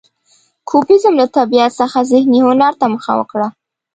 [0.69, 3.47] کوبیزم له طبیعت څخه ذهني هنر ته مخه وکړه.